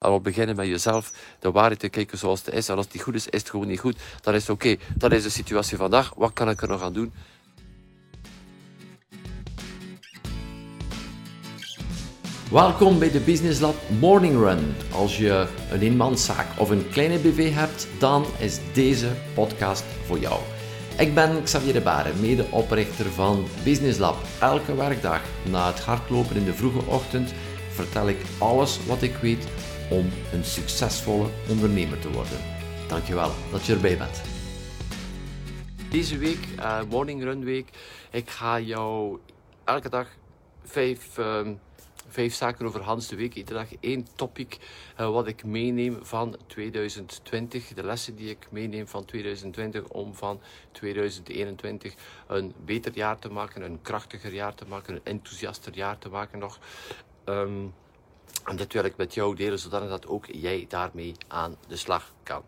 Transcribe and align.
Al 0.00 0.20
beginnen 0.20 0.56
met 0.56 0.66
jezelf 0.66 1.12
de 1.38 1.50
waarheid 1.50 1.78
te 1.78 1.88
kijken 1.88 2.18
zoals 2.18 2.44
het 2.44 2.54
is. 2.54 2.68
En 2.68 2.76
als 2.76 2.86
het 2.92 3.02
goed 3.02 3.14
is, 3.14 3.26
is 3.26 3.40
het 3.40 3.50
gewoon 3.50 3.66
niet 3.66 3.80
goed. 3.80 3.96
Dan 4.20 4.34
is 4.34 4.40
het 4.40 4.50
oké. 4.50 4.76
Dat 4.94 5.12
is 5.12 5.22
de 5.22 5.30
situatie 5.30 5.76
vandaag. 5.76 6.12
Wat 6.16 6.32
kan 6.32 6.50
ik 6.50 6.62
er 6.62 6.68
nog 6.68 6.82
aan 6.82 6.92
doen? 6.92 7.12
Welkom 12.50 12.98
bij 12.98 13.10
de 13.10 13.20
Business 13.20 13.60
Lab 13.60 13.74
Morning 14.00 14.38
Run. 14.38 14.74
Als 14.92 15.18
je 15.18 15.46
een 15.70 15.80
eenmanszaak 15.80 16.46
of 16.58 16.70
een 16.70 16.88
kleine 16.88 17.18
BV 17.18 17.52
hebt, 17.52 17.88
dan 17.98 18.24
is 18.38 18.58
deze 18.72 19.08
podcast 19.34 19.84
voor 20.06 20.18
jou. 20.18 20.40
Ik 20.98 21.14
ben 21.14 21.42
Xavier 21.42 21.72
de 21.72 21.80
Baren, 21.80 22.20
medeoprichter 22.20 23.10
van 23.10 23.46
Business 23.64 23.98
Lab. 23.98 24.16
Elke 24.40 24.74
werkdag 24.74 25.20
na 25.50 25.66
het 25.66 25.80
hardlopen 25.80 26.36
in 26.36 26.44
de 26.44 26.54
vroege 26.54 26.86
ochtend 26.86 27.32
vertel 27.70 28.08
ik 28.08 28.18
alles 28.38 28.86
wat 28.86 29.02
ik 29.02 29.16
weet 29.16 29.46
om 29.90 30.10
een 30.32 30.44
succesvolle 30.44 31.28
ondernemer 31.48 31.98
te 31.98 32.10
worden. 32.10 32.38
Dankjewel 32.88 33.30
dat 33.50 33.66
je 33.66 33.74
erbij 33.74 33.98
bent. 33.98 34.22
Deze 35.90 36.18
week, 36.18 36.46
uh, 36.58 36.82
Morning 36.88 37.22
Run 37.22 37.44
Week, 37.44 37.68
ik 38.10 38.30
ga 38.30 38.60
jou 38.60 39.18
elke 39.64 39.88
dag 39.88 40.08
vijf, 40.64 41.18
uh, 41.18 41.48
vijf 42.08 42.34
zaken 42.34 42.66
over 42.66 42.80
Hans 42.80 43.08
de 43.08 43.16
Week. 43.16 43.34
Iedere 43.34 43.58
dag 43.58 43.68
één 43.80 44.06
topic 44.16 44.58
uh, 45.00 45.10
wat 45.10 45.26
ik 45.26 45.44
meeneem 45.44 45.98
van 46.02 46.36
2020. 46.46 47.74
De 47.74 47.84
lessen 47.84 48.16
die 48.16 48.30
ik 48.30 48.46
meeneem 48.50 48.88
van 48.88 49.04
2020 49.04 49.88
om 49.88 50.14
van 50.14 50.40
2021 50.72 51.94
een 52.26 52.54
beter 52.64 52.92
jaar 52.94 53.18
te 53.18 53.28
maken, 53.28 53.62
een 53.62 53.82
krachtiger 53.82 54.32
jaar 54.32 54.54
te 54.54 54.64
maken, 54.68 54.94
een 54.94 55.04
enthousiaster 55.04 55.74
jaar 55.74 55.98
te 55.98 56.08
maken 56.08 56.38
nog. 56.38 56.58
Um, 57.24 57.72
en 58.44 58.56
dit 58.56 58.72
wil 58.72 58.84
ik 58.84 58.96
met 58.96 59.14
jou 59.14 59.36
delen, 59.36 59.58
zodat 59.58 59.88
dat 59.88 60.06
ook 60.06 60.26
jij 60.26 60.66
daarmee 60.68 61.14
aan 61.28 61.56
de 61.68 61.76
slag 61.76 62.12
kan. 62.22 62.42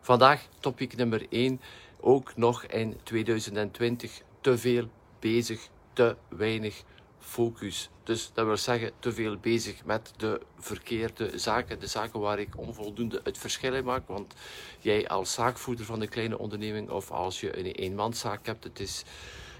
Vandaag 0.00 0.46
topic 0.60 0.96
nummer 0.96 1.26
1. 1.28 1.60
Ook 2.00 2.36
nog 2.36 2.64
in 2.64 3.00
2020 3.02 4.20
te 4.40 4.58
veel 4.58 4.88
bezig, 5.18 5.68
te 5.92 6.16
weinig 6.28 6.82
focus. 7.18 7.90
Dus 8.02 8.30
dat 8.34 8.46
wil 8.46 8.56
zeggen, 8.56 8.92
te 8.98 9.12
veel 9.12 9.36
bezig 9.36 9.84
met 9.84 10.12
de 10.16 10.40
verkeerde 10.58 11.38
zaken, 11.38 11.80
de 11.80 11.86
zaken 11.86 12.20
waar 12.20 12.38
ik 12.38 12.56
onvoldoende 12.56 13.20
het 13.24 13.38
verschil 13.38 13.74
in 13.74 13.84
maak. 13.84 14.08
Want 14.08 14.34
jij 14.78 15.08
als 15.08 15.32
zaakvoerder 15.32 15.84
van 15.84 16.00
de 16.00 16.08
kleine 16.08 16.38
onderneming 16.38 16.90
of 16.90 17.10
als 17.10 17.40
je 17.40 17.58
een 17.58 17.66
eenmanszaak 17.66 18.46
hebt, 18.46 18.64
het 18.64 18.80
is 18.80 19.04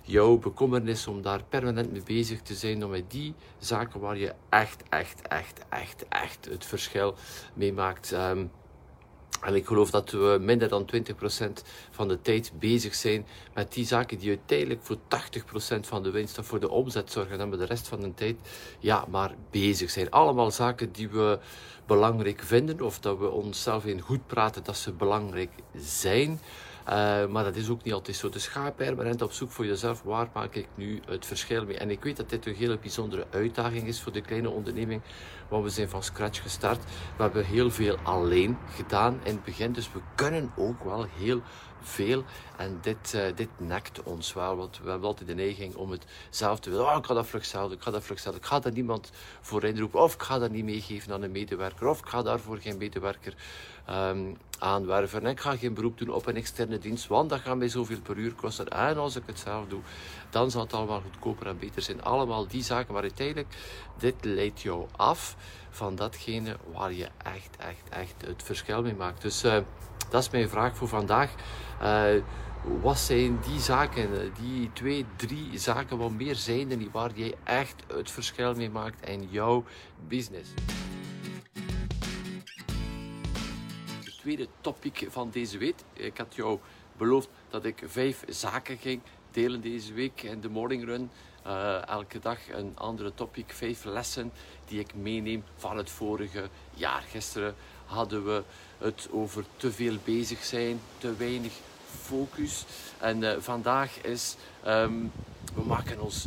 jouw 0.09 0.39
bekommernis 0.39 1.07
om 1.07 1.23
daar 1.23 1.43
permanent 1.49 1.93
mee 1.93 2.03
bezig 2.03 2.43
te 2.43 2.55
zijn, 2.55 2.85
om 2.85 2.91
met 2.91 3.11
die 3.11 3.35
zaken 3.59 4.01
waar 4.01 4.19
je 4.19 4.35
echt, 4.49 4.83
echt, 4.89 5.23
echt, 5.23 5.61
echt, 5.69 6.09
echt 6.09 6.45
het 6.45 6.67
verschil 6.67 7.15
mee 7.55 7.73
maakt. 7.73 8.13
Ehm, 8.13 8.45
en 9.43 9.55
ik 9.55 9.67
geloof 9.67 9.91
dat 9.91 10.11
we 10.11 10.39
minder 10.41 10.69
dan 10.69 10.85
20% 10.85 11.63
van 11.91 12.09
de 12.09 12.21
tijd 12.23 12.53
bezig 12.59 12.95
zijn 12.95 13.27
met 13.55 13.73
die 13.73 13.87
zaken 13.87 14.19
die 14.19 14.29
uiteindelijk 14.29 14.81
voor 14.83 14.97
80% 15.09 15.87
van 15.87 16.03
de 16.03 16.11
winst 16.11 16.39
of 16.39 16.47
voor 16.47 16.61
de 16.61 16.71
omzet 16.71 17.13
zorgen. 17.13 17.41
En 17.41 17.51
we 17.51 17.57
de 17.57 17.65
rest 17.65 17.89
van 17.89 18.01
de 18.01 18.15
tijd 18.15 18.37
ja, 18.79 19.05
maar 19.11 19.35
bezig 19.51 19.91
zijn. 19.91 20.11
Allemaal 20.11 20.51
zaken 20.51 20.93
die 20.93 21.09
we 21.09 21.39
belangrijk 21.87 22.43
vinden 22.43 22.81
of 22.81 23.01
dat 23.01 23.19
we 23.19 23.31
onszelf 23.31 23.85
in 23.85 24.01
goed 24.01 24.27
praten 24.27 24.65
dat 24.65 24.77
ze 24.77 24.93
belangrijk 24.93 25.51
zijn. 25.77 26.41
Uh, 26.89 27.27
maar 27.27 27.45
dat 27.45 27.57
is 27.57 27.69
ook 27.69 27.83
niet 27.83 27.95
altijd 27.95 28.17
zo. 28.17 28.29
Dus 28.29 28.47
ga 28.47 28.71
permanent 28.71 29.23
op 29.23 29.33
zoek 29.33 29.51
voor 29.51 29.67
jezelf. 29.67 30.03
Waar 30.03 30.29
maak 30.33 30.55
ik 30.55 30.69
nu 30.75 31.01
het 31.07 31.27
verschil 31.27 31.65
mee? 31.65 31.79
En 31.79 31.91
ik 31.91 32.03
weet 32.03 32.17
dat 32.17 32.31
dit 32.31 32.47
een 32.47 32.55
hele 32.55 32.79
bijzondere 32.79 33.27
uitdaging 33.31 33.87
is 33.87 34.01
voor 34.01 34.13
de 34.13 34.21
kleine 34.21 34.51
onderneming. 34.51 35.03
Want 35.49 35.65
we 35.65 35.71
zijn 35.71 35.89
van 35.89 36.03
scratch 36.03 36.43
gestart. 36.43 36.85
We 37.17 37.23
hebben 37.23 37.45
heel 37.45 37.71
veel 37.71 37.97
alleen 38.03 38.57
gedaan 38.75 39.21
in 39.23 39.33
het 39.33 39.45
begin. 39.45 39.73
Dus 39.73 39.93
we 39.93 40.01
kunnen 40.15 40.53
ook 40.57 40.85
wel 40.85 41.07
heel 41.19 41.41
veel. 41.81 42.25
En 42.57 42.79
dit, 42.83 43.13
uh, 43.15 43.23
dit 43.35 43.49
nekt 43.57 44.03
ons 44.03 44.33
wel. 44.33 44.57
Want 44.57 44.79
we 44.83 44.91
hebben 44.91 45.09
altijd 45.09 45.29
de 45.29 45.35
neiging 45.35 45.75
om 45.75 45.91
het 45.91 46.05
zelf 46.31 46.61
te 46.61 46.71
willen. 46.71 46.87
Oh, 46.87 46.97
ik 46.97 47.05
ga 47.05 47.15
dat 47.15 47.27
vlug 47.27 47.45
zelf 47.45 47.73
ik 47.73 47.83
ga 47.83 47.91
dat 47.91 48.03
vlug 48.03 48.19
zelf 48.19 48.37
Ik 48.37 48.45
ga 48.45 48.59
daar 48.59 48.73
niemand 48.73 49.11
voor 49.41 49.65
inroepen. 49.65 50.01
Of 50.01 50.15
ik 50.15 50.23
ga 50.23 50.39
dat 50.39 50.51
niet 50.51 50.65
meegeven 50.65 51.13
aan 51.13 51.23
een 51.23 51.33
medewerker. 51.33 51.87
Of 51.87 51.99
ik 51.99 52.07
ga 52.07 52.23
daarvoor 52.23 52.59
geen 52.59 52.79
medewerker 52.79 53.35
um, 53.91 54.37
aanwerven. 54.59 55.23
En 55.23 55.31
ik 55.31 55.41
ga 55.41 55.57
geen 55.57 55.75
beroep 55.75 55.99
doen 55.99 56.11
op 56.11 56.27
een 56.27 56.37
externe 56.37 56.79
dienst, 56.79 57.07
want 57.07 57.31
dat 57.31 57.41
gaat 57.41 57.57
mij 57.57 57.69
zoveel 57.69 58.01
per 58.01 58.17
uur 58.17 58.35
kosten. 58.35 58.69
En 58.69 58.97
als 58.97 59.17
ik 59.17 59.23
het 59.27 59.39
zelf 59.39 59.67
doe, 59.69 59.81
dan 60.31 60.51
zal 60.51 60.63
het 60.63 60.73
allemaal 60.73 61.01
goedkoper 61.01 61.47
en 61.47 61.59
beter 61.59 61.83
zijn. 61.83 62.03
Allemaal 62.03 62.47
die 62.47 62.63
zaken, 62.63 62.93
maar 62.93 63.03
uiteindelijk, 63.03 63.57
dit 63.99 64.15
leidt 64.21 64.61
jou 64.61 64.87
af 64.97 65.37
van 65.71 65.95
datgene 65.95 66.57
waar 66.73 66.93
je 66.93 67.09
echt, 67.25 67.57
echt, 67.59 67.89
echt 67.91 68.15
het 68.27 68.43
verschil 68.43 68.83
mee 68.83 68.95
maakt. 68.95 69.23
Dus 69.23 69.45
uh, 69.45 69.57
dat 70.11 70.23
is 70.23 70.31
mijn 70.31 70.49
vraag 70.49 70.77
voor 70.77 70.89
vandaag. 70.89 71.35
Uh, 71.83 72.23
wat 72.83 72.99
zijn 72.99 73.39
die 73.41 73.61
zaken, 73.61 74.33
die 74.41 74.71
twee, 74.73 75.07
drie 75.17 75.59
zaken, 75.59 75.99
wat 75.99 76.11
meer 76.11 76.35
zijn 76.35 76.71
er 76.71 76.77
niet, 76.77 76.93
waar 76.93 77.11
jij 77.15 77.35
echt 77.45 77.83
het 77.87 78.11
verschil 78.11 78.55
mee 78.55 78.71
maakt 78.71 79.09
in 79.09 79.29
jouw 79.31 79.65
business? 80.09 80.51
tweede 84.29 84.49
topic 84.61 85.07
van 85.11 85.31
deze 85.31 85.59
week. 85.59 85.75
Ik 85.93 86.19
had 86.19 86.35
jou 86.35 86.59
beloofd 86.97 87.29
dat 87.49 87.65
ik 87.65 87.83
vijf 87.87 88.25
zaken 88.29 88.79
ging 88.79 89.01
delen 89.31 89.61
deze 89.61 89.93
week 89.93 90.23
in 90.23 90.41
de 90.41 90.49
morning 90.49 90.85
run. 90.85 91.11
Uh, 91.47 91.89
elke 91.89 92.19
dag 92.19 92.39
een 92.51 92.73
andere 92.75 93.15
topic, 93.15 93.53
vijf 93.53 93.85
lessen 93.85 94.33
die 94.65 94.81
ik 94.81 94.95
meeneem 94.95 95.45
van 95.57 95.77
het 95.77 95.91
vorige 95.91 96.49
jaar. 96.79 97.05
Gisteren 97.11 97.55
hadden 97.87 98.25
we 98.25 98.43
het 98.79 99.09
over 99.11 99.45
te 99.57 99.73
veel 99.73 99.97
bezig 100.05 100.45
zijn, 100.45 100.81
te 100.99 101.17
weinig 101.17 101.53
focus. 102.03 102.65
En 102.99 103.23
uh, 103.23 103.33
vandaag 103.39 104.01
is, 104.01 104.37
um, 104.67 105.13
we 105.55 105.63
maken 105.65 106.01
ons 106.01 106.27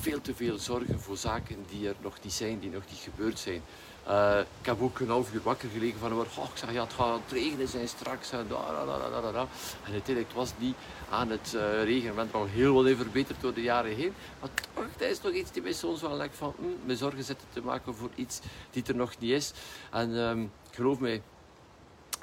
veel 0.00 0.20
te 0.20 0.34
veel 0.34 0.58
zorgen 0.58 1.00
voor 1.00 1.16
zaken 1.16 1.64
die 1.68 1.88
er 1.88 1.94
nog 2.00 2.16
niet 2.22 2.32
zijn, 2.32 2.58
die 2.58 2.70
nog 2.70 2.82
niet 2.90 3.00
gebeurd 3.00 3.38
zijn. 3.38 3.62
Uh, 4.08 4.38
ik 4.60 4.66
heb 4.66 4.82
ook 4.82 4.98
een 4.98 5.08
half 5.08 5.32
uur 5.32 5.42
wakker 5.42 5.68
gelegen 5.68 5.98
van, 5.98 6.12
oh, 6.12 6.20
ik 6.20 6.50
zeg, 6.54 6.72
ja, 6.72 6.82
het 6.82 6.92
gaat 6.92 7.20
regenen 7.28 7.68
zijn 7.68 7.88
straks. 7.88 8.30
En, 8.30 8.46
en 8.48 9.92
uiteindelijk 9.92 10.34
was 10.34 10.52
niet 10.58 10.76
aan 11.10 11.30
het 11.30 11.52
uh. 11.54 11.60
We 11.60 12.02
hebben 12.04 12.28
al 12.32 12.46
heel 12.46 12.74
wat 12.74 12.86
even 12.86 12.96
verbeterd 12.96 13.40
door 13.40 13.54
de 13.54 13.62
jaren 13.62 13.94
heen. 13.94 14.12
Maar 14.40 14.50
toch, 14.74 14.84
dat 14.96 15.08
is 15.08 15.18
toch 15.18 15.32
iets 15.32 15.52
die 15.52 15.62
mij 15.62 15.72
soms 15.72 16.00
wel 16.00 16.16
lijkt 16.16 16.36
van, 16.36 16.54
mm, 16.58 16.76
mijn 16.84 16.98
zorgen 16.98 17.24
zitten 17.24 17.46
te 17.52 17.60
maken 17.60 17.94
voor 17.94 18.10
iets 18.14 18.40
die 18.70 18.82
er 18.86 18.94
nog 18.94 19.18
niet 19.18 19.30
is. 19.30 19.52
En 19.90 20.10
um, 20.10 20.52
geloof 20.70 20.98
mij, 20.98 21.22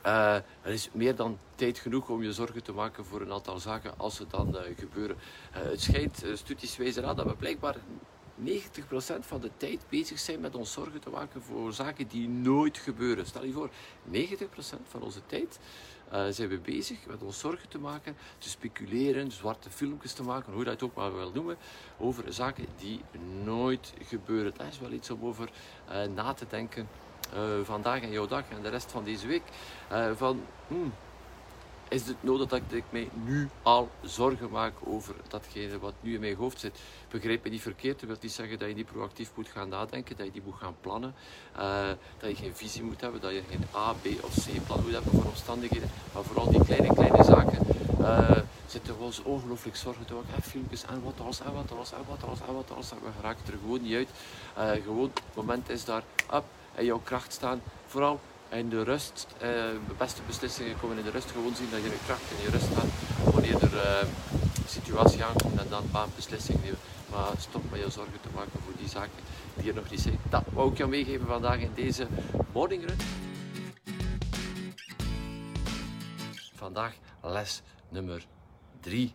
uh, 0.06 0.35
er 0.35 0.72
is 0.72 0.90
meer 0.91 1.16
dan 1.16 1.38
tijd 1.56 1.78
genoeg 1.78 2.09
om 2.09 2.24
je 2.24 2.34
zorgen 2.34 2.63
te 2.63 2.72
maken 2.72 3.06
voor 3.06 3.22
een 3.22 3.31
aantal 3.31 3.59
zaken 3.59 3.94
als 3.97 4.16
ze 4.16 4.25
dan 4.29 4.57
gebeuren. 4.78 5.18
Het 5.51 5.81
schijnt, 5.81 6.24
studies 6.34 6.78
wijzen 6.78 7.06
aan 7.06 7.16
dat 7.16 7.25
we 7.25 7.35
blijkbaar 7.35 7.75
90% 8.44 8.46
van 9.19 9.41
de 9.41 9.51
tijd 9.57 9.85
bezig 9.90 10.19
zijn 10.19 10.40
met 10.40 10.56
ons 10.56 10.72
zorgen 10.72 11.00
te 11.00 11.09
maken 11.09 11.41
voor 11.41 11.73
zaken 11.73 12.07
die 12.07 12.29
nooit 12.29 12.78
gebeuren. 12.78 13.25
Stel 13.25 13.46
je 13.46 13.51
voor, 13.51 13.69
90% 14.12 14.19
van 14.88 15.01
onze 15.01 15.19
tijd 15.25 15.59
uh, 16.13 16.25
zijn 16.29 16.50
we 16.50 16.57
bezig 16.57 17.06
met 17.06 17.24
ons 17.24 17.40
zorgen 17.40 17.69
te 17.69 17.79
maken, 17.79 18.18
te 18.38 18.50
speculeren, 18.50 19.31
zwarte 19.31 19.69
filmpjes 19.69 20.13
te 20.13 20.24
maken, 20.24 20.51
hoe 20.51 20.63
je 20.63 20.69
dat 20.69 20.84
ook 20.84 20.95
maar 20.95 21.16
wil 21.16 21.31
noemen, 21.34 21.57
over 21.97 22.34
zaken 22.34 22.66
die 22.78 23.01
nooit 23.44 23.94
gebeuren. 24.01 24.53
Dat 24.57 24.68
is 24.68 24.79
wel 24.79 24.91
iets 24.91 25.09
om 25.09 25.25
over 25.25 25.50
uh, 25.90 26.03
na 26.16 26.34
te 26.34 26.45
denken 26.50 26.88
uh, 27.34 27.63
vandaag 27.63 28.01
en 28.01 28.12
jouw 28.12 28.28
dag 28.28 28.44
en 28.50 28.62
de 28.62 28.69
rest 28.69 28.91
van 28.91 29.03
deze 29.03 29.28
week. 29.28 29.44
van, 30.16 30.41
hmm, 30.68 30.94
is 31.90 32.07
het 32.07 32.23
nodig 32.23 32.47
dat 32.47 32.62
ik 32.69 32.84
mij 32.90 33.09
nu 33.13 33.50
al 33.62 33.90
zorgen 34.01 34.50
maak 34.50 34.73
over 34.84 35.16
datgene 35.28 35.79
wat 35.79 35.94
nu 36.01 36.13
in 36.13 36.19
mijn 36.19 36.35
hoofd 36.35 36.59
zit. 36.59 36.79
Begrijp 37.09 37.44
me 37.44 37.50
niet 37.50 37.62
verkeerd, 37.62 38.00
dat 38.00 38.09
wil 38.09 38.18
niet 38.22 38.31
zeggen 38.31 38.59
dat 38.59 38.68
je 38.68 38.75
niet 38.75 38.91
proactief 38.91 39.31
moet 39.35 39.47
gaan 39.47 39.69
nadenken, 39.69 40.18
dat 40.18 40.25
je 40.25 40.31
die 40.31 40.41
moet 40.45 40.59
gaan 40.59 40.75
plannen, 40.81 41.16
uh, 41.57 41.88
dat 42.18 42.29
je 42.29 42.35
geen 42.35 42.56
visie 42.56 42.84
moet 42.84 43.01
hebben, 43.01 43.22
dat 43.22 43.31
je 43.31 43.44
geen 43.50 43.66
A, 43.75 43.94
B 43.94 44.06
of 44.21 44.33
C 44.33 44.65
plan 44.65 44.81
moet 44.81 44.92
hebben 44.92 45.12
voor 45.12 45.25
omstandigheden, 45.25 45.89
maar 46.13 46.24
vooral 46.24 46.50
die 46.51 46.65
kleine, 46.65 46.94
kleine 46.94 47.24
zaken 47.24 47.65
uh, 48.06 48.38
zitten 48.68 48.98
we 48.98 49.04
ons 49.04 49.21
ongelooflijk 49.24 49.75
zorgen 49.75 50.06
te 50.06 50.13
maken. 50.13 50.42
filmpjes 50.44 50.86
en 50.86 51.04
wat 51.04 51.19
alles 51.19 51.39
en 51.39 51.54
wat 51.54 51.71
alles 51.71 51.92
en 51.92 52.06
wat 52.07 52.24
alles 52.24 52.39
en 52.48 52.54
wat 52.54 52.71
alles, 52.71 52.92
en 52.92 52.98
we 53.04 53.12
geraken 53.15 53.54
er 53.54 53.59
gewoon 53.62 53.81
niet 53.81 53.95
uit. 53.95 54.09
Uh, 54.57 54.83
gewoon, 54.83 55.12
het 55.13 55.36
moment 55.36 55.69
is 55.69 55.86
daar, 55.86 56.04
up, 56.33 56.44
en 56.75 56.86
jouw 56.86 57.01
kracht 57.04 57.33
staan, 57.33 57.62
vooral 57.88 58.19
in 58.57 58.69
de 58.69 58.84
rust, 58.84 59.28
de 59.40 59.94
beste 59.98 60.22
beslissingen 60.28 60.80
komen 60.80 60.98
in 60.98 61.04
de 61.04 61.10
rust. 61.10 61.31
Gewoon 61.31 61.56
zien 61.56 61.69
dat 61.72 61.80
je 61.80 61.86
in 61.86 62.06
kracht 62.06 62.31
in 62.31 62.44
je 62.44 62.50
rust 62.50 62.66
staat 62.66 62.92
wanneer 63.34 63.63
er 63.63 63.74
uh, 63.74 64.07
situatie 64.68 65.24
aankomt 65.24 65.60
en 65.60 65.69
dan 65.69 65.84
baan 65.92 66.10
beslissing 66.16 66.62
nemen. 66.62 66.80
Maar 67.12 67.31
stop 67.38 67.72
met 67.72 67.80
je 67.80 67.90
zorgen 67.90 68.22
te 68.22 68.30
maken 68.36 68.60
voor 68.63 68.74
die 68.78 68.88
zaken 68.88 69.24
die 69.56 69.69
er 69.69 69.75
nog 69.75 69.90
niet 69.90 70.00
zijn. 70.00 70.19
Dat 70.30 70.44
wou 70.54 70.72
ik 70.72 70.78
jou 70.78 70.90
meegeven 70.90 71.28
vandaag 71.28 71.60
in 71.60 71.72
deze 71.75 72.07
morning 72.54 72.86
run. 72.86 72.98
Vandaag 76.54 76.94
les 77.22 77.62
nummer 77.90 78.25
3. 78.80 79.13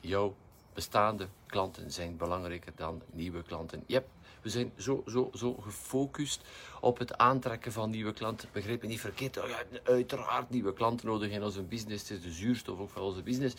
Jouw 0.00 0.34
bestaande 0.74 1.28
klanten 1.46 1.90
zijn 1.90 2.16
belangrijker 2.16 2.72
dan 2.76 3.02
nieuwe 3.12 3.42
klanten. 3.42 3.84
Yep, 3.86 4.06
We 4.44 4.50
zijn 4.50 4.72
zo, 4.76 5.02
zo, 5.06 5.30
zo 5.34 5.54
gefocust 5.54 6.40
op 6.80 6.98
het 6.98 7.18
aantrekken 7.18 7.72
van 7.72 7.90
nieuwe 7.90 8.12
klanten. 8.12 8.48
Begrijp 8.52 8.82
me 8.82 8.88
niet 8.88 9.00
verkeerd. 9.00 9.34
Je 9.34 9.40
hebt 9.40 9.88
uiteraard 9.88 10.50
nieuwe 10.50 10.72
klanten 10.72 11.06
nodig 11.06 11.30
in 11.30 11.42
onze 11.42 11.62
business. 11.62 12.08
Het 12.08 12.18
is 12.18 12.24
de 12.24 12.32
zuurstof 12.32 12.78
ook 12.78 12.90
van 12.90 13.02
onze 13.02 13.22
business 13.22 13.54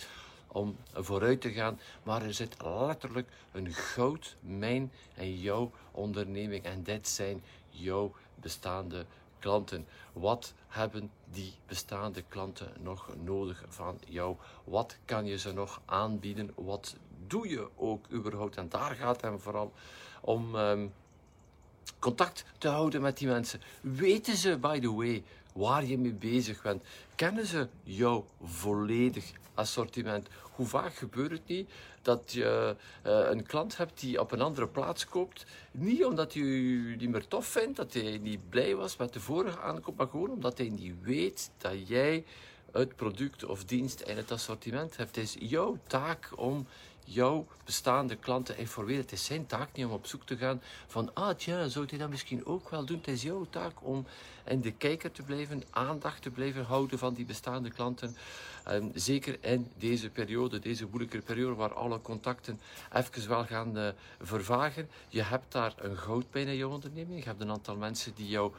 om 0.48 0.78
vooruit 0.94 1.42
te 1.42 1.52
gaan. 1.52 1.80
Maar 2.04 2.22
er 2.22 2.34
zit 2.34 2.56
letterlijk 2.64 3.30
een 3.52 3.74
goudmijn 3.74 4.92
in 5.16 5.40
jouw 5.40 5.72
onderneming. 5.92 6.64
En 6.64 6.84
dit 6.84 7.08
zijn 7.08 7.44
jouw 7.70 8.14
bestaande 8.36 9.06
klanten. 9.40 9.88
Wat 10.14 10.54
hebben 10.68 11.12
die 11.32 11.54
bestaande 11.66 12.24
klanten 12.28 12.74
nog 12.80 13.10
nodig 13.24 13.64
van 13.68 14.00
jou? 14.08 14.36
Wat 14.64 14.98
kan 15.06 15.26
je 15.26 15.38
ze 15.38 15.54
nog 15.54 15.82
aanbieden? 15.86 16.52
Wat 16.56 16.96
doe 17.28 17.50
je 17.50 17.68
ook 17.76 18.06
überhaupt? 18.12 18.58
En 18.58 18.70
daar 18.70 18.96
gaat 18.96 19.22
het 19.22 19.42
vooral 19.42 19.74
om 20.26 20.56
um, 20.56 20.94
contact 22.00 22.46
te 22.58 22.68
houden 22.68 23.02
met 23.02 23.18
die 23.18 23.28
mensen. 23.28 23.62
Weten 23.82 24.36
ze, 24.36 24.58
by 24.58 24.80
the 24.80 24.94
way, 24.94 25.24
waar 25.54 25.86
je 25.86 25.98
mee 25.98 26.14
bezig 26.14 26.62
bent? 26.62 26.84
Kennen 27.16 27.46
ze 27.46 27.68
jou 27.84 28.24
volledig 28.44 29.32
assortiment? 29.54 30.28
Hoe 30.52 30.66
vaak 30.66 30.94
gebeurt 30.94 31.32
het 31.32 31.48
niet 31.48 31.70
dat 32.02 32.32
je 32.32 32.76
uh, 33.06 33.30
een 33.30 33.46
klant 33.46 33.78
hebt 33.78 34.00
die 34.00 34.20
op 34.20 34.32
een 34.32 34.42
andere 34.42 34.68
plaats 34.68 35.06
koopt? 35.06 35.46
Niet 35.72 36.06
omdat 36.06 36.34
hij 36.34 36.44
je 36.44 36.96
niet 36.96 37.10
meer 37.10 37.28
tof 37.28 37.46
vindt, 37.46 37.76
dat 37.76 37.94
hij 37.94 38.18
niet 38.22 38.50
blij 38.50 38.76
was 38.76 38.98
met 38.98 39.14
de 39.14 39.20
vorige 39.20 39.60
aankoop, 39.60 39.98
maar 39.98 40.08
gewoon 40.08 40.30
omdat 40.30 40.58
hij 40.58 40.70
niet 40.70 40.96
weet 41.02 41.52
dat 41.58 41.88
jij 41.88 42.26
het 42.72 42.96
product 42.96 43.46
of 43.46 43.64
dienst 43.64 44.02
in 44.02 44.18
het 44.18 44.32
assortiment 44.32 44.98
hebt. 44.98 45.16
Het 45.16 45.26
is 45.26 45.36
jouw 45.40 45.78
taak 45.88 46.30
om 46.36 46.68
jouw 47.06 47.48
bestaande 47.66 48.16
klanten 48.16 48.58
informeren. 48.58 49.02
Het 49.02 49.12
is 49.12 49.26
zijn 49.26 49.46
taak 49.46 49.70
niet 49.74 49.86
om 49.86 49.92
op 49.92 50.06
zoek 50.06 50.26
te 50.26 50.38
gaan 50.38 50.62
van, 50.88 51.14
ah 51.14 51.36
tja, 51.36 51.68
zou 51.68 51.86
hij 51.90 51.98
dat 51.98 52.10
misschien 52.10 52.46
ook 52.46 52.70
wel 52.70 52.86
doen? 52.86 52.98
Het 52.98 53.08
is 53.08 53.22
jouw 53.22 53.48
taak 53.50 53.74
om 53.82 54.06
in 54.46 54.62
de 54.62 54.72
kijker 54.72 55.12
te 55.12 55.22
blijven, 55.22 55.64
aandacht 55.70 56.22
te 56.22 56.30
blijven 56.30 56.66
houden 56.66 57.00
van 57.00 57.14
die 57.14 57.26
bestaande 57.26 57.70
klanten. 57.70 58.16
Zeker 58.94 59.38
in 59.42 59.72
deze 59.78 60.10
periode, 60.10 60.60
deze 60.60 60.86
moeilijke 60.86 61.22
periode, 61.22 61.56
waar 61.56 61.74
alle 61.74 62.02
contacten 62.02 62.60
even 62.94 63.30
wel 63.30 63.46
gaan 63.46 63.78
uh, 63.78 63.90
vervagen. 64.22 64.90
Je 65.10 65.22
hebt 65.22 65.52
daar 65.52 65.74
een 65.78 65.98
goudpijn 65.98 66.48
in 66.48 66.56
je 66.56 66.68
onderneming. 66.68 67.20
Je 67.20 67.26
hebt 67.26 67.42
een 67.42 67.52
aantal 67.52 67.76
mensen 67.76 68.14
die 68.16 68.28
jou 68.28 68.52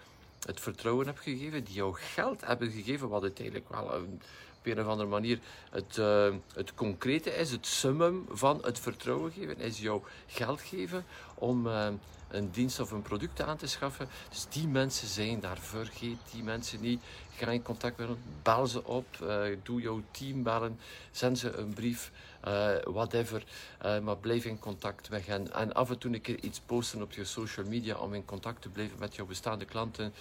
het 0.47 0.61
vertrouwen 0.61 1.07
hebben 1.07 1.23
gegeven, 1.23 1.65
die 1.65 1.75
jou 1.75 1.95
geld 1.95 2.47
hebben 2.47 2.71
gegeven, 2.71 3.09
wat 3.09 3.23
uiteindelijk 3.23 3.69
wel 3.69 3.95
een 3.95 4.21
op 4.67 4.77
een 4.77 4.85
of 4.85 4.91
andere 4.91 5.09
manier 5.09 5.39
het, 5.71 5.97
uh, 5.97 6.35
het 6.55 6.75
concrete 6.75 7.31
is, 7.31 7.51
het 7.51 7.67
summum 7.67 8.27
van 8.31 8.59
het 8.63 8.79
vertrouwen 8.79 9.33
geven, 9.33 9.59
is 9.59 9.79
jouw 9.79 10.05
geld 10.27 10.61
geven 10.61 11.05
om 11.35 11.67
uh, 11.67 11.87
een 12.29 12.51
dienst 12.51 12.81
of 12.81 12.91
een 12.91 13.03
product 13.03 13.43
aan 13.43 13.57
te 13.57 13.67
schaffen. 13.67 14.09
Dus 14.29 14.47
die 14.49 14.69
mensen 14.69 15.09
zijn 15.09 15.41
daar. 15.41 15.59
Vergeet 15.59 16.19
die 16.33 16.43
mensen 16.43 16.81
niet. 16.81 17.03
Ga 17.37 17.51
in 17.51 17.63
contact 17.63 17.97
met 17.97 18.09
hen. 18.09 18.19
Bel 18.43 18.67
ze 18.67 18.85
op. 18.85 19.07
Uh, 19.23 19.57
doe 19.63 19.81
jouw 19.81 20.03
team 20.11 20.43
bellen. 20.43 20.79
Zend 21.11 21.39
ze 21.39 21.53
een 21.53 21.75
brief. 21.75 22.13
Uh, 22.47 22.69
whatever. 22.85 23.45
Uh, 23.85 23.99
maar 23.99 24.17
blijf 24.17 24.45
in 24.45 24.59
contact 24.59 25.11
met 25.11 25.27
hen. 25.27 25.53
En 25.53 25.73
af 25.75 25.91
en 25.91 25.99
toe 25.99 26.15
een 26.15 26.21
keer 26.21 26.41
iets 26.41 26.61
posten 26.61 27.03
op 27.03 27.13
je 27.13 27.25
social 27.25 27.67
media 27.67 27.97
om 27.97 28.15
in 28.15 28.25
contact 28.25 28.63
te 28.63 28.69
blijven 28.69 28.99
met 28.99 29.15
jouw 29.15 29.27
bestaande 29.27 29.65
klanten 29.65 30.13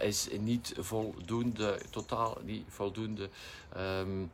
is 0.00 0.28
niet 0.38 0.74
voldoende. 0.78 1.80
Totaal 1.90 2.38
niet 2.42 2.64
voldoende. 2.68 3.28
Um, 3.76 4.30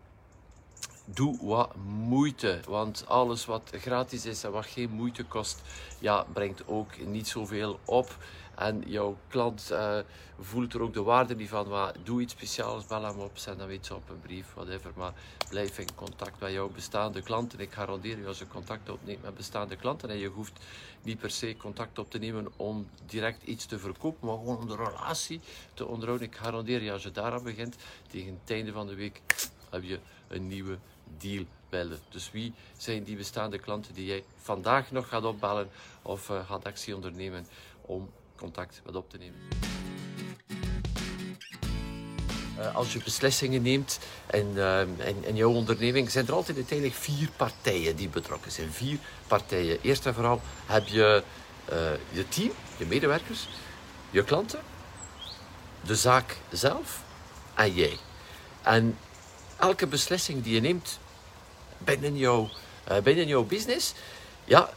doe 1.07 1.39
wat 1.47 1.75
moeite. 1.85 2.61
Want 2.69 3.05
alles 3.07 3.45
wat 3.45 3.71
gratis 3.73 4.27
is 4.27 4.45
en 4.45 4.53
wat 4.53 4.67
geen 4.67 4.91
moeite 4.91 5.25
kost, 5.25 5.63
ja, 5.99 6.27
brengt 6.33 6.69
ook 6.69 6.99
niet 6.99 7.29
zoveel 7.29 7.79
op. 7.85 8.17
En 8.56 8.82
jouw 8.87 9.17
klant 9.29 9.69
uh, 9.73 9.99
voelt 10.41 10.75
er 10.75 10.81
ook 10.81 10.94
de 10.94 11.03
waarde 11.03 11.37
niet 11.37 11.49
van. 11.49 11.69
Maar 11.69 11.94
doe 12.03 12.20
iets 12.20 12.32
speciaals, 12.32 12.87
bel 12.87 13.03
hem 13.03 13.19
op, 13.19 13.38
zend 13.38 13.61
hem 13.61 13.70
iets 13.70 13.91
op 13.91 14.11
een 14.11 14.20
brief, 14.20 14.55
whatever. 14.55 14.91
Maar 14.94 15.12
blijf 15.49 15.79
in 15.79 15.94
contact 15.94 16.41
met 16.41 16.53
jouw 16.53 16.69
bestaande 16.69 17.23
klanten. 17.23 17.61
Ik 17.61 17.73
garandeer 17.73 18.19
je 18.19 18.26
als 18.26 18.38
je 18.38 18.49
contact 18.49 18.91
opneemt 18.91 19.23
met 19.23 19.35
bestaande 19.35 19.76
klanten. 19.76 20.11
En 20.11 20.19
je 20.19 20.29
hoeft 20.29 20.64
niet 21.03 21.19
per 21.19 21.31
se 21.31 21.56
contact 21.56 21.99
op 21.99 22.11
te 22.11 22.19
nemen 22.19 22.47
om 22.56 22.88
direct 23.06 23.43
iets 23.43 23.67
te 23.67 23.79
verkopen, 23.79 24.26
maar 24.26 24.37
gewoon 24.37 24.56
om 24.56 24.69
de 24.69 24.76
relatie 24.76 25.41
te 25.75 25.87
onderhouden. 25.87 26.26
Ik 26.26 26.37
garandeer 26.37 26.82
je 26.82 26.93
als 26.93 27.03
je 27.03 27.11
daaraan 27.11 27.43
begint, 27.43 27.76
tegen 28.11 28.38
het 28.41 28.50
einde 28.50 28.73
van 28.73 28.87
de 28.87 28.94
week 28.94 29.23
heb 29.70 29.82
je 29.82 29.99
een 30.29 30.47
nieuwe 30.47 30.79
deal 31.19 31.44
bellen. 31.69 31.99
Dus 32.08 32.31
wie 32.31 32.53
zijn 32.76 33.05
die 33.05 33.17
bestaande 33.17 33.58
klanten 33.58 33.94
die 33.94 34.06
jij 34.06 34.25
vandaag 34.37 34.91
nog 34.91 35.08
gaat 35.08 35.25
opbellen 35.25 35.69
of 36.03 36.29
uh, 36.29 36.47
gaat 36.47 36.64
actie 36.64 36.94
ondernemen 36.94 37.47
om 37.81 38.11
contact 38.37 38.81
met 38.85 38.97
op 38.97 39.11
te 39.11 39.19
nemen? 39.19 39.41
Uh, 42.59 42.75
als 42.75 42.93
je 42.93 42.99
beslissingen 43.05 43.62
neemt 43.62 43.99
uh, 44.35 44.81
in, 44.81 45.25
in, 45.25 45.37
jouw 45.37 45.53
onderneming, 45.53 46.11
zijn 46.11 46.27
er 46.27 46.33
altijd 46.33 46.56
uiteindelijk 46.56 46.99
vier 46.99 47.31
partijen 47.37 47.97
die 47.97 48.09
betrokken 48.09 48.53
zijn. 48.53 48.73
Vier 48.73 48.99
partijen. 49.27 49.79
Eerst 49.83 50.06
en 50.06 50.15
vooral 50.15 50.41
heb 50.67 50.87
je 50.87 51.23
je 52.11 52.29
team, 52.29 52.50
je 52.77 52.87
medewerkers, 52.87 53.49
je 54.11 54.25
klanten, 54.25 54.61
de 55.81 55.97
zaak 55.97 56.37
zelf 56.50 57.03
en 57.55 57.75
jij. 57.75 57.99
En 58.62 58.99
elke 59.59 59.87
beslissing 59.87 60.43
die 60.43 60.55
je 60.55 60.61
neemt 60.61 60.99
binnen 61.79 62.17
jouw, 62.17 62.49
binnen 63.03 63.27
jouw 63.27 63.44
business, 63.44 63.94
ja, 64.44 64.71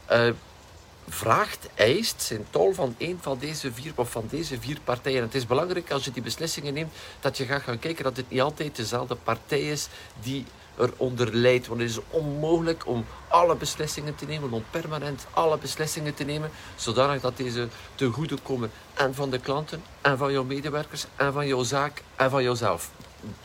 vraagt, 1.10 1.70
eist 1.76 2.22
zijn 2.22 2.46
tol 2.50 2.74
van 2.74 2.96
een 2.98 3.18
van 3.22 3.38
deze 3.40 3.72
vier 3.72 3.92
of 3.96 4.12
van 4.12 4.26
deze 4.30 4.60
vier 4.60 4.80
partijen. 4.84 5.22
het 5.22 5.36
is 5.36 5.46
belangrijk 5.46 5.92
als 5.92 6.06
je 6.06 6.12
die 6.12 6.24
beslissingen 6.24 6.74
neemt 6.74 6.94
dat 7.20 7.38
je 7.38 7.46
gaat 7.46 7.62
gaan 7.62 7.80
kijken 7.80 8.04
dat 8.04 8.18
het 8.18 8.30
niet 8.30 8.42
altijd 8.42 8.76
dezelfde 8.76 9.16
partij 9.16 9.62
is 9.62 9.88
die 10.22 10.46
eronder 10.78 11.36
leidt. 11.36 11.68
Want 11.68 11.82
het 11.82 11.90
is 11.90 12.00
onmogelijk 12.10 12.88
om 12.88 13.06
alle 13.28 13.56
beslissingen 13.56 14.16
te 14.16 14.26
nemen, 14.26 14.52
om 14.52 14.64
permanent 14.70 15.26
alle 15.32 15.58
beslissingen 15.58 16.14
te 16.14 16.24
nemen, 16.24 16.52
zodanig 16.76 17.22
dat 17.22 17.38
deze 17.38 17.68
te 17.96 18.10
goede 18.10 18.38
komen 18.44 18.72
en 18.94 19.16
van 19.16 19.30
de 19.30 19.40
klanten, 19.40 19.84
en 20.02 20.18
van 20.18 20.32
jouw 20.32 20.44
medewerkers, 20.44 21.06
en 21.16 21.34
van 21.34 21.48
jouw 21.48 21.64
zaak, 21.64 22.04
en 22.16 22.30
van 22.30 22.44
jouzelf 22.44 22.92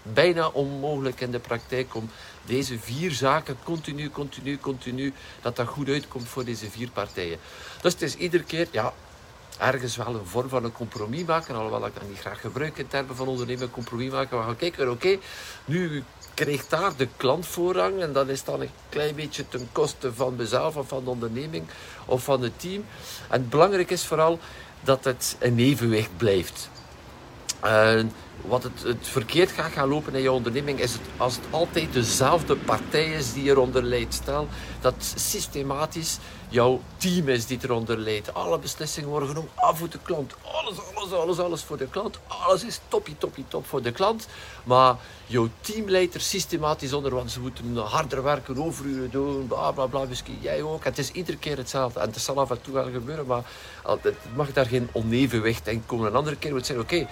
bijna 0.03 0.49
onmogelijk 0.49 1.21
in 1.21 1.31
de 1.31 1.39
praktijk 1.39 1.95
om 1.95 2.11
deze 2.45 2.79
vier 2.79 3.11
zaken 3.11 3.57
continu, 3.63 4.11
continu, 4.11 4.59
continu, 4.59 5.13
dat 5.43 5.57
dat 5.57 5.67
goed 5.67 5.89
uitkomt 5.89 6.29
voor 6.29 6.45
deze 6.45 6.71
vier 6.71 6.91
partijen. 6.91 7.39
Dus 7.81 7.93
het 7.93 8.03
is 8.03 8.15
iedere 8.15 8.45
keer, 8.45 8.69
ja, 8.71 8.93
ergens 9.59 9.97
wel 9.97 10.15
een 10.15 10.27
vorm 10.27 10.49
van 10.49 10.65
een 10.65 10.73
compromis 10.73 11.25
maken, 11.25 11.55
alhoewel 11.55 11.87
ik 11.87 11.95
dat 11.95 12.09
niet 12.09 12.19
graag 12.19 12.41
gebruik 12.41 12.79
in 12.79 12.87
termen 12.87 13.17
van 13.17 13.29
ondernemen, 13.29 13.71
compromis 13.71 14.11
maken. 14.11 14.39
We 14.39 14.45
gaan 14.45 14.57
kijken, 14.57 14.91
oké, 14.91 15.19
nu 15.65 16.05
krijgt 16.35 16.71
daar 16.71 16.97
de 16.97 17.09
klant 17.17 17.47
voorrang 17.47 18.01
en 18.01 18.13
dat 18.13 18.29
is 18.29 18.45
dan 18.45 18.61
een 18.61 18.71
klein 18.89 19.15
beetje 19.15 19.49
ten 19.49 19.69
koste 19.73 20.15
van 20.15 20.37
mezelf 20.37 20.77
of 20.77 20.89
van 20.89 21.05
de 21.05 21.11
onderneming 21.11 21.65
of 22.05 22.25
van 22.25 22.43
het 22.43 22.61
team. 22.61 22.85
En 23.31 23.49
belangrijk 23.49 23.91
is 23.91 24.05
vooral 24.05 24.39
dat 24.81 25.05
het 25.05 25.37
een 25.39 25.59
evenwicht 25.59 26.17
blijft. 26.17 26.69
Uh, 27.65 28.01
wat 28.47 28.63
het, 28.63 28.83
het, 28.83 29.09
verkeerd 29.09 29.51
gaat 29.51 29.73
gaan 29.73 29.89
lopen 29.89 30.15
in 30.15 30.23
je 30.23 30.33
onderneming, 30.33 30.81
is 30.81 30.93
het 30.93 31.03
als 31.17 31.37
het 31.37 31.45
altijd 31.51 31.93
dezelfde 31.93 32.57
partij 32.57 33.13
is 33.13 33.33
die 33.33 33.45
eronder 33.45 33.83
leidt. 33.83 34.15
Stel 34.15 34.49
dat 34.81 34.95
systematisch 35.15 36.19
jouw 36.49 36.81
team 36.97 37.29
is 37.29 37.47
die 37.47 37.59
eronder 37.63 37.99
leidt. 37.99 38.35
Alle 38.35 38.59
beslissingen 38.59 39.09
worden 39.09 39.29
genomen 39.29 39.51
af 39.55 39.79
voor 39.79 39.89
de 39.89 39.99
klant. 40.03 40.35
Alles, 40.53 40.77
alles, 40.95 41.13
alles, 41.13 41.39
alles 41.39 41.63
voor 41.63 41.77
de 41.77 41.89
klant. 41.89 42.19
Alles 42.27 42.65
is 42.65 42.81
toppie, 42.89 43.19
toppie, 43.19 43.45
top 43.49 43.67
voor 43.67 43.83
de 43.83 43.93
klant. 43.93 44.27
Maar 44.65 44.97
jouw 45.27 45.49
team 45.61 45.89
leidt 45.89 46.15
er 46.15 46.21
systematisch 46.21 46.93
onder, 46.93 47.15
want 47.15 47.31
ze 47.31 47.41
moeten 47.41 47.77
harder 47.77 48.23
werken, 48.23 48.65
overuren 48.65 49.11
doen, 49.11 49.47
bla 49.47 49.71
bla 49.71 49.87
bla. 49.87 50.05
Misschien 50.05 50.39
jij 50.41 50.63
ook. 50.63 50.85
Het 50.85 50.99
is 50.99 51.11
iedere 51.11 51.39
keer 51.39 51.57
hetzelfde. 51.57 52.01
En 52.01 52.11
het 52.11 52.21
zal 52.21 52.41
af 52.41 52.51
en 52.51 52.63
toe 52.63 52.75
wel 52.75 52.91
gebeuren, 52.91 53.27
maar 53.27 53.43
het 54.03 54.17
mag 54.35 54.53
daar 54.53 54.67
geen 54.67 54.89
onevenwicht 54.93 55.69
in 55.69 55.83
komen. 55.87 56.07
Een 56.07 56.17
andere 56.17 56.37
keer 56.37 56.53
moet 56.53 56.67
zeggen, 56.67 56.85
oké. 56.85 57.07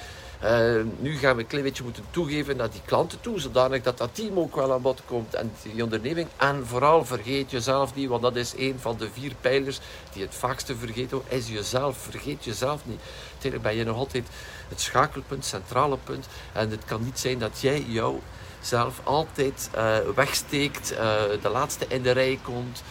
Uh, 0.45 0.81
nu 0.99 1.17
gaan 1.17 1.37
we 1.37 1.43
een 1.43 1.49
klein 1.49 1.65
beetje 1.65 1.83
moeten 1.83 2.05
toegeven 2.11 2.57
naar 2.57 2.71
die 2.71 2.81
klanten 2.85 3.21
toe, 3.21 3.41
zodanig 3.41 3.83
dat 3.83 3.99
dat 3.99 4.15
team 4.15 4.39
ook 4.39 4.57
wel 4.57 4.73
aan 4.73 4.83
bod 4.83 5.03
komt 5.07 5.35
en 5.35 5.53
die 5.63 5.83
onderneming. 5.83 6.29
En 6.37 6.67
vooral 6.67 7.05
vergeet 7.05 7.51
jezelf 7.51 7.95
niet, 7.95 8.09
want 8.09 8.23
dat 8.23 8.37
is 8.37 8.55
een 8.57 8.79
van 8.79 8.97
de 8.97 9.09
vier 9.13 9.33
pijlers 9.41 9.81
die 10.13 10.23
het 10.23 10.35
vaakste 10.35 10.77
vergeten 10.77 11.23
is 11.29 11.49
jezelf. 11.49 11.97
Vergeet 11.97 12.45
jezelf 12.45 12.81
niet. 12.85 13.01
Uiteindelijk 13.31 13.63
ben 13.63 13.77
je 13.77 13.85
nog 13.85 13.97
altijd 13.97 14.27
het 14.69 14.81
schakelpunt, 14.81 15.45
centrale 15.45 15.99
punt. 16.05 16.27
En 16.53 16.71
het 16.71 16.85
kan 16.85 17.05
niet 17.05 17.19
zijn 17.19 17.39
dat 17.39 17.61
jij 17.61 17.85
jou 17.89 18.21
zelf 18.61 19.01
altijd 19.03 19.71
uh, 19.77 19.97
wegsteekt, 20.15 20.93
uh, 20.93 20.99
de 21.43 21.49
laatste 21.49 21.85
in 21.89 22.03
de 22.03 22.11
rij 22.11 22.39
komt, 22.43 22.83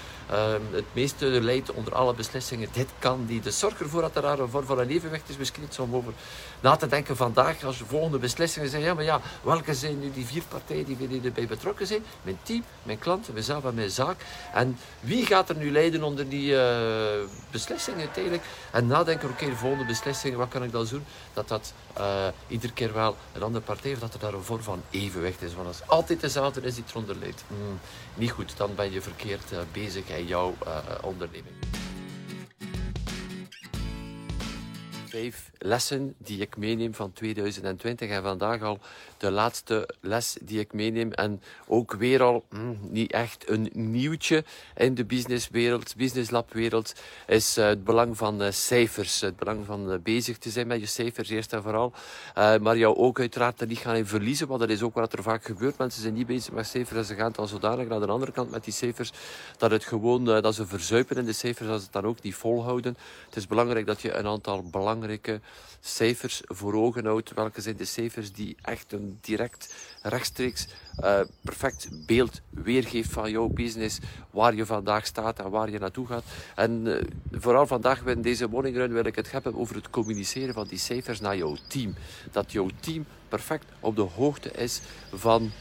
het 0.71 0.85
meeste 0.93 1.25
leidt 1.25 1.71
onder 1.71 1.95
alle 1.95 2.13
beslissingen. 2.13 2.69
Dit 2.71 2.89
kan 3.00 3.25
die. 3.25 3.41
Dus 3.41 3.59
zorg 3.59 3.79
ervoor 3.79 4.01
dat 4.01 4.15
er 4.15 4.21
daar 4.21 4.39
een 4.39 4.50
vorm 4.50 4.65
van 4.65 4.79
evenwicht 4.79 5.29
is. 5.29 5.38
Misschien 5.38 5.63
iets 5.63 5.79
om 5.79 5.95
over 5.95 6.13
na 6.59 6.75
te 6.75 6.88
denken 6.88 7.15
vandaag. 7.15 7.63
Als 7.63 7.77
je 7.77 7.85
volgende 7.85 8.17
beslissingen 8.17 8.69
zijn. 8.69 8.81
Ja, 8.81 8.93
maar 8.93 9.03
ja, 9.03 9.21
welke 9.43 9.73
zijn 9.73 10.00
nu 10.00 10.11
die 10.11 10.25
vier 10.25 10.43
partijen 10.47 10.85
die 10.85 11.21
erbij 11.23 11.47
betrokken 11.47 11.88
zijn? 11.88 12.03
Mijn 12.21 12.39
team, 12.43 12.63
mijn 12.83 13.00
klanten, 13.00 13.33
mezelf 13.33 13.65
en 13.65 13.73
mijn 13.73 13.89
zaak. 13.89 14.25
En 14.53 14.77
wie 15.00 15.25
gaat 15.25 15.50
er 15.50 15.55
nu 15.55 15.71
leiden 15.71 16.03
onder 16.03 16.29
die 16.29 16.51
uh, 16.51 16.61
beslissingen 17.51 18.00
uiteindelijk? 18.00 18.43
En 18.71 18.88
nadenken, 18.88 19.29
oké, 19.29 19.45
de 19.45 19.55
volgende 19.55 19.85
beslissingen, 19.85 20.38
wat 20.38 20.50
kan 20.50 20.63
ik 20.63 20.71
dan 20.71 20.85
doen? 20.89 21.05
Dat 21.33 21.47
dat 21.47 21.73
uh, 21.97 22.27
iedere 22.47 22.73
keer 22.73 22.93
wel 22.93 23.15
een 23.33 23.43
andere 23.43 23.63
partij 23.63 23.89
heeft, 23.89 24.01
dat 24.01 24.13
er 24.13 24.19
daar 24.19 24.33
een 24.33 24.43
vorm 24.43 24.61
van 24.61 24.81
evenwicht 24.89 25.41
is. 25.41 25.53
Want 25.53 25.67
als 25.67 25.88
altijd 25.88 26.21
dezelfde 26.21 26.61
is 26.61 26.75
die 26.75 26.83
eronder 26.89 27.15
leidt, 27.19 27.43
mm, 27.47 27.79
niet 28.13 28.31
goed, 28.31 28.57
dan 28.57 28.75
ben 28.75 28.91
je 28.91 29.01
verkeerd 29.01 29.51
uh, 29.51 29.59
bezig 29.71 30.09
jouw 30.27 30.53
onderneming. 31.01 31.55
Vijf 35.11 35.51
lessen 35.57 36.15
die 36.17 36.41
ik 36.41 36.57
meeneem 36.57 36.93
van 36.93 37.13
2020 37.13 38.09
en 38.09 38.23
vandaag 38.23 38.61
al 38.61 38.79
de 39.17 39.31
laatste 39.31 39.89
les 39.99 40.37
die 40.41 40.59
ik 40.59 40.73
meeneem. 40.73 41.11
En 41.11 41.41
ook 41.67 41.93
weer 41.93 42.21
al 42.21 42.45
mm, 42.49 42.77
niet 42.81 43.11
echt 43.11 43.49
een 43.49 43.69
nieuwtje 43.73 44.43
in 44.75 44.95
de 44.95 45.05
businesswereld, 45.05 45.95
businesslabwereld, 45.95 46.93
is 47.27 47.57
uh, 47.57 47.65
het 47.65 47.83
belang 47.83 48.17
van 48.17 48.41
uh, 48.41 48.51
cijfers, 48.51 49.21
het 49.21 49.35
belang 49.35 49.65
van 49.65 49.91
uh, 49.91 49.99
bezig 50.03 50.37
te 50.37 50.49
zijn 50.49 50.67
met 50.67 50.79
je 50.79 50.85
cijfers 50.85 51.29
eerst 51.29 51.53
en 51.53 51.61
vooral, 51.61 51.93
maar 52.35 52.77
jou 52.77 52.95
ook 52.95 53.19
uiteraard 53.19 53.61
er 53.61 53.67
niet 53.67 53.77
gaan 53.77 53.95
in 53.95 54.05
verliezen, 54.05 54.47
want 54.47 54.59
dat 54.59 54.69
is 54.69 54.81
ook 54.81 54.93
wat 54.93 55.13
er 55.13 55.23
vaak 55.23 55.43
gebeurt. 55.43 55.77
Mensen 55.77 56.01
zijn 56.01 56.13
niet 56.13 56.27
bezig 56.27 56.53
met 56.53 56.67
cijfers 56.67 56.97
en 56.97 57.05
ze 57.05 57.15
gaan 57.15 57.31
dan 57.31 57.47
zodanig 57.47 57.87
naar 57.87 57.99
de 57.99 58.07
andere 58.07 58.31
kant 58.31 58.51
met 58.51 58.63
die 58.63 58.73
cijfers 58.73 59.11
dat 59.57 59.71
het 59.71 59.83
gewoon 59.85 60.25
dat 60.25 60.55
ze 60.55 60.65
verzuipen 60.65 61.17
in 61.17 61.25
de 61.25 61.33
cijfers, 61.33 61.69
als 61.69 61.77
ze 61.77 61.83
het 61.83 61.93
dan 61.93 62.05
ook 62.05 62.21
niet 62.21 62.35
volhouden. 62.35 62.97
Het 63.25 63.35
is 63.35 63.47
belangrijk 63.47 63.85
dat 63.85 64.01
je 64.01 64.13
een 64.13 64.27
aantal 64.27 64.63
cijfers 65.79 66.41
voor 66.46 66.74
ogen 66.74 67.05
houdt. 67.05 67.34
Welke 67.34 67.62
zijn 67.62 67.75
de 67.75 67.86
cijfers 67.86 68.34
die 68.34 68.55
echt 68.62 68.91
een 68.91 69.17
direct, 69.22 69.74
rechtstreeks, 70.01 70.67
uh, 71.00 71.20
perfect 71.41 71.89
beeld 72.05 72.41
weergeeft 72.50 73.12
van 73.12 73.31
jouw 73.31 73.48
business, 73.48 74.00
waar 74.29 74.55
je 74.55 74.65
vandaag 74.65 75.05
staat 75.05 75.39
en 75.39 75.50
waar 75.50 75.70
je 75.70 75.79
naartoe 75.79 76.08
gaat. 76.08 76.24
En 76.55 76.86
uh, 76.86 77.01
vooral 77.31 77.67
vandaag 77.67 78.05
in 78.05 78.22
deze 78.22 78.48
morning 78.48 78.75
run 78.75 78.93
wil 78.93 79.05
ik 79.05 79.15
het 79.15 79.31
hebben 79.31 79.55
over 79.55 79.75
het 79.75 79.89
communiceren 79.89 80.53
van 80.53 80.67
die 80.67 80.79
cijfers 80.79 81.20
naar 81.20 81.38
jouw 81.38 81.55
team. 81.67 81.96
Dat 82.31 82.51
jouw 82.51 82.70
team 82.79 83.05
perfect 83.29 83.65
op 83.79 83.96
de 83.96 84.01
hoogte 84.01 84.51
is 84.51 84.81
van 85.13 85.51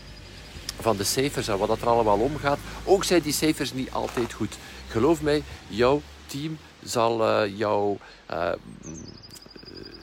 van 0.80 0.96
de 0.96 1.04
cijfers 1.04 1.48
en 1.48 1.58
wat 1.58 1.68
dat 1.68 1.80
er 1.80 1.88
allemaal 1.88 2.18
omgaat. 2.18 2.58
Ook 2.84 3.04
zijn 3.04 3.22
die 3.22 3.32
cijfers 3.32 3.72
niet 3.72 3.90
altijd 3.90 4.32
goed. 4.32 4.58
Geloof 4.88 5.22
mij, 5.22 5.42
jouw 5.68 6.02
team 6.26 6.58
zal 6.82 7.44
uh, 7.44 7.58
jou 7.58 7.96
uh, 8.30 8.52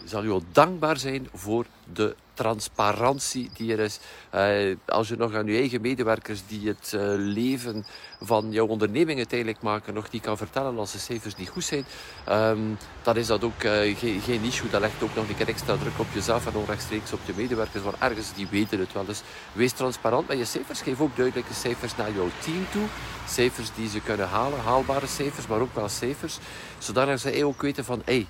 zal 0.10 0.24
u 0.24 0.32
ook 0.32 0.44
dankbaar 0.52 0.98
zijn 0.98 1.30
voor 1.34 1.66
de 1.94 2.16
transparantie 2.34 3.50
die 3.54 3.72
er 3.72 3.80
is. 3.80 4.00
Uh, 4.36 4.76
als 4.86 5.08
je 5.08 5.16
nog 5.16 5.34
aan 5.34 5.46
je 5.46 5.58
eigen 5.58 5.82
medewerkers 5.82 6.42
die 6.48 6.68
het 6.68 6.92
uh, 6.96 7.02
leven 7.16 7.86
van 8.22 8.52
jouw 8.52 8.68
onderneming 8.68 9.18
uiteindelijk 9.18 9.62
maken, 9.62 9.94
nog 9.94 10.12
niet 10.12 10.22
kan 10.22 10.38
vertellen 10.38 10.78
als 10.78 10.92
de 10.92 10.98
cijfers 10.98 11.36
niet 11.36 11.50
goed 11.50 11.64
zijn, 11.64 11.86
um, 12.30 12.78
dan 13.02 13.18
is 13.18 13.28
dat 13.28 13.44
ook 13.44 13.64
uh, 13.64 13.98
geen, 13.98 14.22
geen 14.22 14.44
issue. 14.44 14.70
Dat 14.70 14.82
legt 14.82 15.04
ook 15.04 15.16
nog 15.16 15.30
een 15.30 15.38
keer 15.38 15.48
extra 15.48 15.78
druk 15.78 16.00
op 16.00 16.08
jezelf 16.14 16.46
en 16.46 16.56
onrechtstreeks 16.56 17.14
op 17.14 17.20
je 17.26 17.34
medewerkers, 17.36 17.84
want 17.84 17.96
ergens 18.00 18.34
die 18.34 18.48
weten 18.48 18.80
het 18.80 18.94
wel. 18.94 19.06
Dus 19.06 19.22
wees 19.54 19.72
transparant 19.72 20.28
met 20.28 20.38
je 20.38 20.46
cijfers. 20.46 20.82
Geef 20.82 21.02
ook 21.02 21.16
duidelijke 21.16 21.54
cijfers 21.54 21.96
naar 21.96 22.12
jouw 22.12 22.30
team 22.40 22.66
toe. 22.72 22.86
Cijfers 23.28 23.70
die 23.76 23.90
ze 23.90 24.02
kunnen 24.02 24.28
halen, 24.28 24.60
haalbare 24.60 25.08
cijfers, 25.08 25.48
maar 25.48 25.60
ook 25.60 25.76
wel 25.76 25.90
cijfers. 25.90 26.38
Zodat 26.78 27.20
ze 27.20 27.46
ook 27.46 27.62
weten 27.62 27.86
van, 27.86 28.02
hé, 28.06 28.14
hey, 28.14 28.28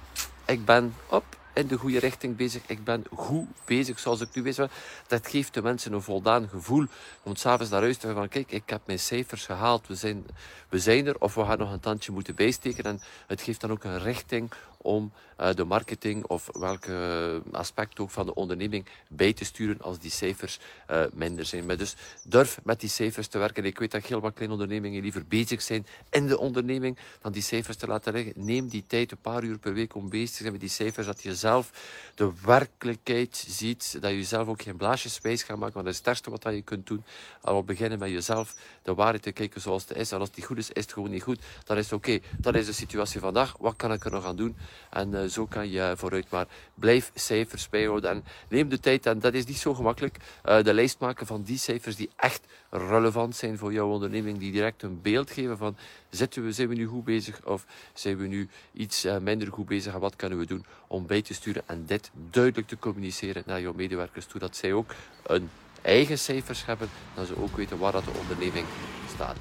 ik 0.55 0.65
ben 0.65 0.93
op 1.07 1.36
in 1.57 1.67
de 1.67 1.77
goede 1.77 1.99
richting 1.99 2.35
bezig. 2.35 2.61
Ik 2.67 2.83
ben 2.83 3.03
goed 3.13 3.47
bezig 3.65 3.99
zoals 3.99 4.21
ik 4.21 4.27
nu 4.33 4.41
ben. 4.41 4.69
Dat 5.07 5.27
geeft 5.27 5.53
de 5.53 5.61
mensen 5.61 5.93
een 5.93 6.01
voldaan 6.01 6.49
gevoel 6.49 6.85
om 7.23 7.35
s'avonds 7.35 7.71
naar 7.71 7.81
huis 7.81 7.97
te 7.97 8.13
van 8.13 8.27
kijk, 8.27 8.51
ik 8.51 8.69
heb 8.69 8.81
mijn 8.85 8.99
cijfers 8.99 9.45
gehaald. 9.45 9.87
We 9.87 9.95
zijn, 9.95 10.25
we 10.69 10.79
zijn 10.79 11.07
er 11.07 11.15
of 11.19 11.35
we 11.35 11.45
gaan 11.45 11.57
nog 11.57 11.71
een 11.71 11.79
tandje 11.79 12.11
moeten 12.11 12.35
bijsteken. 12.35 12.83
En 12.83 13.01
het 13.27 13.41
geeft 13.41 13.61
dan 13.61 13.71
ook 13.71 13.83
een 13.83 13.99
richting 13.99 14.51
om 14.87 15.11
uh, 15.39 15.53
de 15.53 15.63
marketing 15.63 16.25
of 16.25 16.49
welke 16.51 17.41
aspect 17.51 17.99
ook 17.99 18.09
van 18.09 18.25
de 18.25 18.33
onderneming 18.33 18.85
bij 19.07 19.33
te 19.33 19.45
sturen 19.45 19.81
als 19.81 19.99
die 19.99 20.11
cijfers 20.11 20.59
uh, 20.91 21.03
minder 21.13 21.45
zijn. 21.45 21.65
Maar 21.65 21.77
dus 21.77 21.95
durf 22.23 22.59
met 22.63 22.79
die 22.79 22.89
cijfers 22.89 23.27
te 23.27 23.37
werken. 23.37 23.65
Ik 23.65 23.79
weet 23.79 23.91
dat 23.91 24.05
heel 24.05 24.19
wat 24.19 24.33
kleine 24.33 24.53
ondernemingen 24.53 25.01
liever 25.01 25.25
bezig 25.27 25.61
zijn 25.61 25.85
in 26.09 26.27
de 26.27 26.37
onderneming 26.37 26.97
dan 27.21 27.31
die 27.31 27.41
cijfers 27.41 27.77
te 27.77 27.87
laten 27.87 28.13
liggen. 28.13 28.33
Neem 28.35 28.67
die 28.67 28.83
tijd, 28.87 29.11
een 29.11 29.17
paar 29.21 29.43
uur 29.43 29.57
per 29.57 29.73
week 29.73 29.95
om 29.95 30.09
bezig 30.09 30.29
te 30.29 30.37
zijn 30.37 30.51
met 30.51 30.61
die 30.61 30.69
cijfers, 30.69 31.05
dat 31.05 31.21
je 31.21 31.35
zelf 31.35 31.71
de 32.15 32.31
werkelijkheid 32.45 33.45
ziet, 33.47 33.97
dat 34.01 34.11
je 34.11 34.23
zelf 34.23 34.47
ook 34.47 34.61
geen 34.61 34.77
blaasjes 34.77 35.19
wijs 35.21 35.43
gaat 35.43 35.57
maken, 35.57 35.73
want 35.73 35.85
dat 35.85 35.93
is 35.93 35.99
het 35.99 36.07
eerste 36.07 36.29
wat 36.29 36.43
je 36.43 36.61
kunt 36.61 36.87
doen. 36.87 37.03
Al 37.41 37.63
beginnen 37.63 37.99
met 37.99 38.09
jezelf 38.09 38.55
de 38.83 38.93
waarheid 38.93 39.23
te 39.23 39.31
kijken 39.31 39.61
zoals 39.61 39.87
het 39.87 39.97
is. 39.97 40.11
En 40.11 40.19
als 40.19 40.31
die 40.31 40.43
goed 40.43 40.57
is, 40.57 40.69
is 40.71 40.83
het 40.83 40.93
gewoon 40.93 41.09
niet 41.09 41.23
goed. 41.23 41.39
Dan 41.63 41.77
is 41.77 41.83
het 41.83 41.93
oké. 41.93 42.19
Dat 42.37 42.55
is 42.55 42.65
de 42.65 42.73
situatie 42.73 43.19
vandaag. 43.19 43.55
Wat 43.59 43.75
kan 43.75 43.93
ik 43.93 44.05
er 44.05 44.11
nog 44.11 44.25
aan 44.25 44.35
doen? 44.35 44.55
En 44.89 45.11
uh, 45.13 45.23
zo 45.23 45.45
kan 45.45 45.69
je 45.69 45.93
vooruit. 45.95 46.29
Maar 46.29 46.47
blijf 46.73 47.11
cijfers 47.13 47.69
bijhouden 47.69 48.09
en 48.09 48.23
neem 48.49 48.69
de 48.69 48.79
tijd. 48.79 49.05
En 49.05 49.19
dat 49.19 49.33
is 49.33 49.45
niet 49.45 49.57
zo 49.57 49.73
gemakkelijk. 49.73 50.17
Uh, 50.45 50.63
de 50.63 50.73
lijst 50.73 50.99
maken 50.99 51.25
van 51.25 51.43
die 51.43 51.57
cijfers 51.57 51.95
die 51.95 52.09
echt 52.15 52.45
relevant 52.69 53.35
zijn 53.35 53.57
voor 53.57 53.73
jouw 53.73 53.89
onderneming. 53.89 54.37
Die 54.37 54.51
direct 54.51 54.83
een 54.83 55.01
beeld 55.01 55.31
geven 55.31 55.57
van 55.57 55.77
zitten 56.09 56.43
we, 56.43 56.51
zijn 56.51 56.67
we 56.67 56.75
nu 56.75 56.85
goed 56.85 57.03
bezig 57.03 57.45
of 57.45 57.65
zijn 57.93 58.17
we 58.17 58.27
nu 58.27 58.49
iets 58.73 59.05
uh, 59.05 59.17
minder 59.17 59.51
goed 59.51 59.65
bezig 59.65 59.93
en 59.93 59.99
wat 59.99 60.15
kunnen 60.15 60.37
we 60.37 60.45
doen 60.45 60.65
om 60.87 61.07
bij 61.07 61.21
te 61.21 61.33
sturen. 61.33 61.63
En 61.65 61.83
dit 61.85 62.11
duidelijk 62.31 62.67
te 62.67 62.79
communiceren 62.79 63.43
naar 63.45 63.61
jouw 63.61 63.73
medewerkers 63.73 64.25
toe. 64.25 64.39
Dat 64.39 64.55
zij 64.55 64.73
ook 64.73 64.93
een 65.23 65.49
eigen 65.81 66.19
cijfers 66.19 66.65
hebben. 66.65 66.89
Dat 67.15 67.27
ze 67.27 67.37
ook 67.41 67.57
weten 67.57 67.77
waar 67.77 67.91
dat 67.91 68.03
de 68.03 68.19
onderneming 68.21 68.65
staat. 69.13 69.37